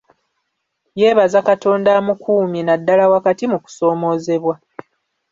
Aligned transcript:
Yeebaza 0.99 1.39
Katonda 1.49 1.89
amukumye 1.99 2.61
naddala 2.63 3.05
wakati 3.13 3.43
mu 3.51 3.57
kusoomoozebwa 3.63 4.55